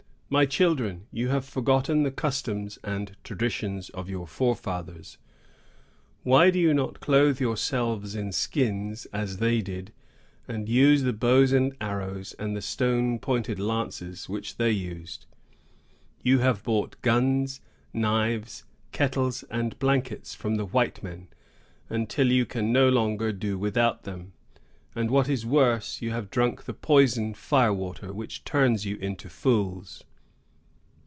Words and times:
My 0.33 0.45
children, 0.45 1.07
you 1.11 1.27
have 1.27 1.43
forgotten 1.43 2.03
the 2.03 2.09
customs 2.09 2.79
and 2.85 3.17
traditions 3.21 3.89
of 3.89 4.09
your 4.09 4.25
forefathers. 4.25 5.17
Why 6.23 6.49
do 6.49 6.57
you 6.57 6.73
not 6.73 7.01
clothe 7.01 7.41
yourselves 7.41 8.15
in 8.15 8.31
skins, 8.31 9.05
as 9.07 9.39
they 9.39 9.59
did, 9.61 9.91
and 10.47 10.69
use 10.69 11.03
the 11.03 11.11
bows 11.11 11.51
and 11.51 11.75
arrows, 11.81 12.31
and 12.39 12.55
the 12.55 12.61
stone 12.61 13.19
pointed 13.19 13.59
lances, 13.59 14.29
which 14.29 14.55
they 14.55 14.71
used? 14.71 15.25
You 16.23 16.39
have 16.39 16.63
bought 16.63 17.01
guns, 17.01 17.59
knives, 17.91 18.63
kettles, 18.93 19.43
and 19.51 19.77
blankets, 19.79 20.33
from 20.33 20.55
the 20.55 20.63
white 20.65 21.03
men, 21.03 21.27
until 21.89 22.31
you 22.31 22.45
can 22.45 22.71
no 22.71 22.87
longer 22.87 23.33
do 23.33 23.59
without 23.59 24.03
them; 24.03 24.31
and, 24.95 25.11
what 25.11 25.27
is 25.27 25.45
worse, 25.45 26.01
you 26.01 26.11
have 26.11 26.31
drunk 26.31 26.63
the 26.63 26.73
poison 26.73 27.33
fire 27.33 27.73
water, 27.73 28.13
which 28.13 28.45
turns 28.45 28.85
you 28.85 28.95
into 28.95 29.27
fools. 29.27 30.05